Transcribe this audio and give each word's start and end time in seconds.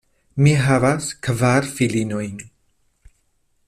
Mi 0.45 0.53
havas 0.61 1.11
kvar 1.27 1.69
filinojn. 1.77 2.43